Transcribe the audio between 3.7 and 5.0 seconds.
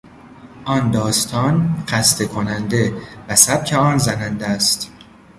آن زننده است.